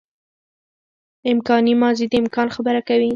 [1.31, 3.09] امکاني ماضي د امکان خبره کوي.